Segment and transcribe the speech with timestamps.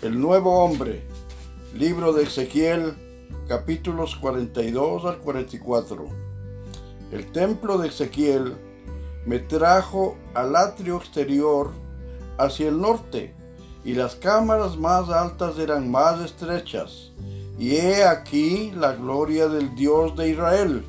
[0.00, 1.02] El nuevo hombre,
[1.74, 2.94] libro de Ezequiel,
[3.48, 6.04] capítulos 42 al 44.
[7.10, 8.54] El templo de Ezequiel
[9.26, 11.72] me trajo al atrio exterior
[12.38, 13.34] hacia el norte,
[13.84, 17.10] y las cámaras más altas eran más estrechas.
[17.58, 20.84] Y he aquí la gloria del Dios de Israel,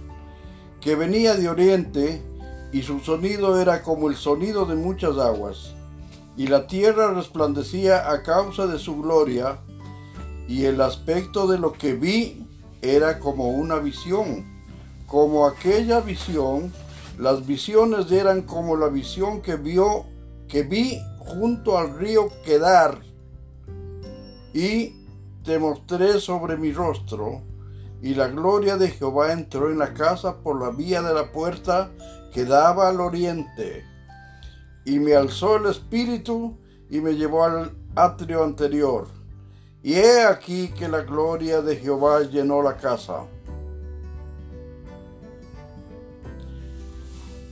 [0.82, 2.22] que venía de oriente,
[2.72, 5.74] y su sonido era como el sonido de muchas aguas
[6.40, 9.60] y la tierra resplandecía a causa de su gloria,
[10.48, 12.48] y el aspecto de lo que vi
[12.82, 14.46] era como una visión,
[15.06, 16.72] como aquella visión,
[17.18, 20.06] las visiones eran como la visión que vio
[20.48, 23.02] que vi junto al río Quedar,
[24.54, 24.96] y
[25.44, 27.42] te mostré sobre mi rostro,
[28.02, 31.92] y la gloria de Jehová entró en la casa por la vía de la puerta
[32.32, 33.84] que daba al oriente
[34.86, 36.58] y me alzó el espíritu
[36.90, 39.08] y me llevó al atrio anterior.
[39.82, 43.26] Y he aquí que la gloria de Jehová llenó la casa.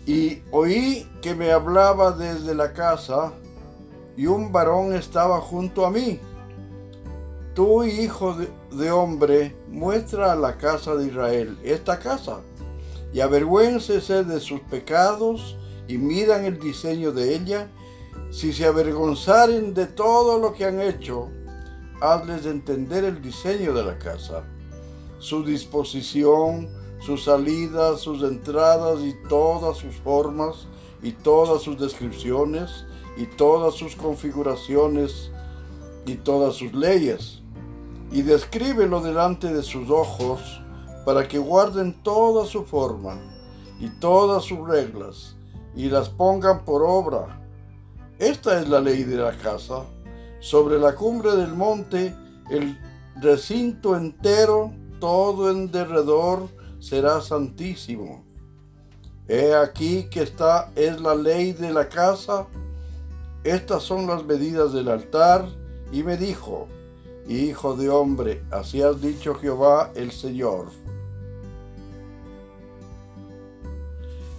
[0.05, 3.33] Y oí que me hablaba desde la casa,
[4.15, 6.19] y un varón estaba junto a mí.
[7.53, 8.35] Tú, hijo
[8.71, 12.39] de, hombre, muestra a la casa de Israel esta casa,
[13.13, 17.69] y avergüéncese de sus pecados, y miran el diseño de ella,
[18.29, 21.29] si se avergonzaren de todo lo que han hecho,
[22.01, 24.43] hazles entender el diseño de la casa,
[25.19, 30.67] su disposición, sus salidas, sus entradas y todas sus formas
[31.01, 32.85] y todas sus descripciones
[33.15, 35.31] y todas sus configuraciones
[36.05, 37.41] y todas sus leyes.
[38.11, 40.61] Y descríbelo delante de sus ojos
[41.05, 43.17] para que guarden toda su forma
[43.79, 45.36] y todas sus reglas
[45.77, 47.39] y las pongan por obra.
[48.17, 49.83] Esta es la ley de la casa.
[50.39, 52.15] Sobre la cumbre del monte,
[52.49, 52.77] el
[53.21, 58.25] recinto entero, todo en derredor, será santísimo.
[59.27, 62.47] He aquí que esta es la ley de la casa.
[63.43, 65.47] Estas son las medidas del altar.
[65.91, 66.67] Y me dijo,
[67.27, 70.67] Hijo de hombre, así has dicho Jehová el Señor.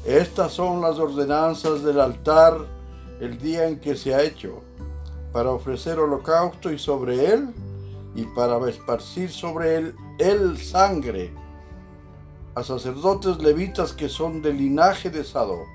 [0.09, 2.67] Estas son las ordenanzas del altar
[3.21, 4.63] el día en que se ha hecho,
[5.35, 7.53] para ofrecer holocausto y sobre él,
[8.15, 11.31] y para esparcir sobre él el sangre,
[12.55, 15.67] a sacerdotes levitas que son del linaje de Sadoc,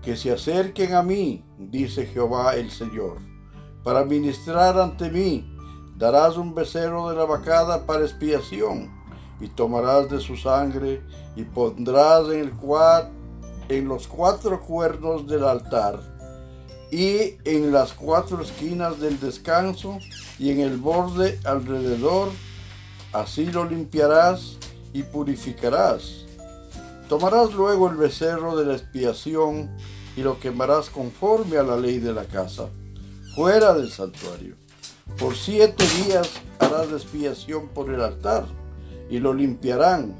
[0.00, 3.18] que se acerquen a mí, dice Jehová el Señor,
[3.84, 5.54] para ministrar ante mí,
[5.94, 8.98] darás un becerro de la vacada para expiación
[9.40, 11.02] y tomarás de su sangre
[11.36, 12.52] y pondrás en, el
[13.68, 16.00] en los cuatro cuernos del altar
[16.90, 19.98] y en las cuatro esquinas del descanso
[20.38, 22.28] y en el borde alrededor,
[23.12, 24.56] así lo limpiarás
[24.92, 26.26] y purificarás.
[27.08, 29.70] Tomarás luego el becerro de la expiación
[30.16, 32.68] y lo quemarás conforme a la ley de la casa,
[33.36, 34.56] fuera del santuario.
[35.18, 38.44] Por siete días harás expiación por el altar
[39.10, 40.14] y lo limpiarán,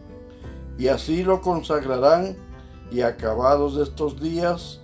[0.76, 2.36] y así lo consagrarán,
[2.90, 4.80] y acabados estos días,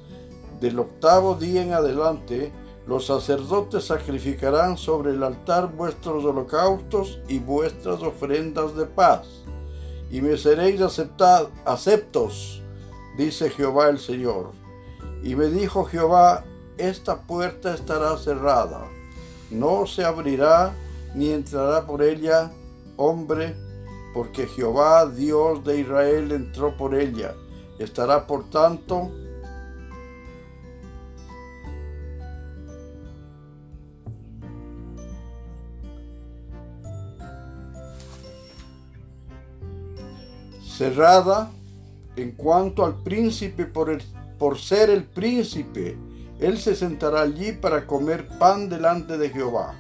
[0.61, 2.53] del octavo día en adelante,
[2.87, 9.27] los sacerdotes sacrificarán sobre el altar vuestros holocaustos y vuestras ofrendas de paz,
[10.09, 12.63] y me seréis aceptad, aceptos,
[13.19, 14.53] dice Jehová el Señor.
[15.25, 16.45] Y me dijo Jehová,
[16.79, 18.87] esta puerta estará cerrada,
[19.51, 20.73] no se abrirá
[21.15, 22.53] ni entrará por ella
[22.97, 23.66] hombre
[24.17, 27.35] porque Jehová Dios de Israel entró por ella.
[27.79, 29.11] Estará por tanto
[40.67, 41.51] cerrada
[42.17, 44.03] en cuanto al príncipe por, el,
[44.39, 45.99] por ser el príncipe.
[46.41, 49.75] Él se sentará allí para comer pan delante de Jehová.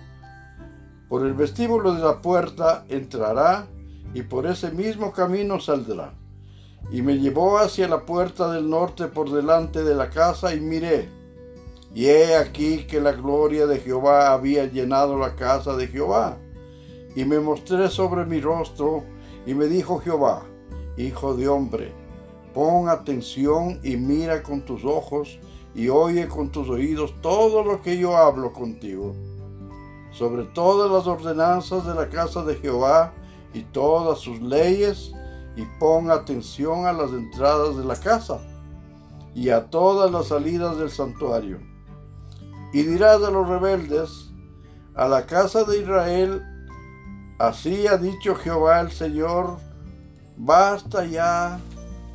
[1.08, 3.68] Por el vestíbulo de la puerta entrará
[4.14, 6.14] y por ese mismo camino saldrá.
[6.90, 11.08] Y me llevó hacia la puerta del norte por delante de la casa y miré.
[11.94, 16.38] Y he aquí que la gloria de Jehová había llenado la casa de Jehová.
[17.14, 19.02] Y me mostré sobre mi rostro
[19.46, 20.42] y me dijo Jehová,
[20.96, 21.92] Hijo de hombre,
[22.54, 25.38] pon atención y mira con tus ojos
[25.74, 29.14] y oye con tus oídos todo lo que yo hablo contigo.
[30.10, 33.12] Sobre todas las ordenanzas de la casa de Jehová
[33.56, 35.12] y todas sus leyes
[35.56, 38.38] y pon atención a las entradas de la casa
[39.34, 41.58] y a todas las salidas del santuario.
[42.74, 44.30] Y dirás a los rebeldes,
[44.94, 46.42] a la casa de Israel,
[47.38, 49.56] así ha dicho Jehová el Señor,
[50.36, 51.58] basta ya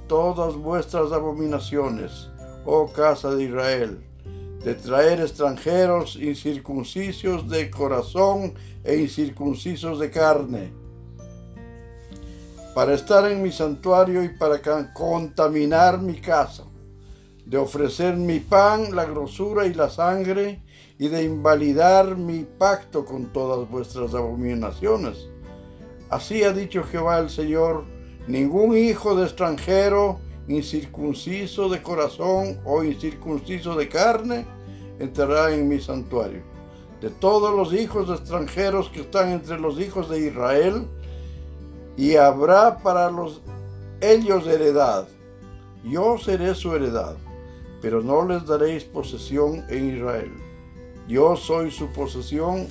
[0.07, 2.29] todas vuestras abominaciones,
[2.65, 4.05] oh casa de Israel,
[4.63, 8.53] de traer extranjeros incircuncisos de corazón
[8.83, 10.80] e incircuncisos de carne,
[12.73, 14.61] para estar en mi santuario y para
[14.93, 16.63] contaminar mi casa,
[17.45, 20.63] de ofrecer mi pan, la grosura y la sangre,
[20.97, 25.27] y de invalidar mi pacto con todas vuestras abominaciones.
[26.09, 27.85] Así ha dicho Jehová el Señor,
[28.27, 34.45] ningún hijo de extranjero, incircunciso de corazón o incircunciso de carne,
[34.99, 36.43] entrará en mi santuario.
[37.01, 40.87] De todos los hijos extranjeros que están entre los hijos de Israel,
[41.97, 43.41] y habrá para los
[43.99, 45.07] ellos heredad.
[45.83, 47.15] Yo seré su heredad,
[47.81, 50.31] pero no les daréis posesión en Israel.
[51.07, 52.67] Yo soy su posesión